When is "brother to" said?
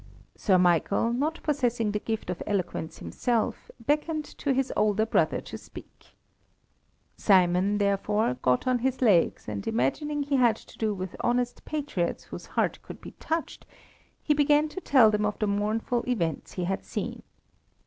5.05-5.59